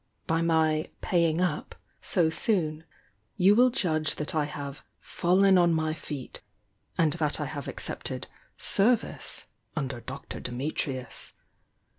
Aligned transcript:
By 0.25 0.41
my 0.41 0.89
'paying 1.01 1.41
up" 1.41 1.75
so 2.01 2.31
soon, 2.31 2.85
you 3.37 3.55
wiU 3.55 3.71
judge 3.71 4.15
that 4.15 4.33
I 4.33 4.45
have 4.45 4.81
'fallen 4.99 5.59
on 5.59 5.75
my 5.75 5.93
teet— 5.93 6.41
and 6.97 7.13
that 7.13 7.39
I 7.39 7.45
have 7.45 7.67
accepted 7.67 8.25
'service' 8.57 9.45
under 9.77 9.99
Dr. 10.01 10.41
Uimitrius. 10.41 11.33